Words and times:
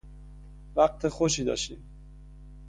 وقت 0.75 1.07
خوشی 1.07 1.43
داشتیم 1.43 1.83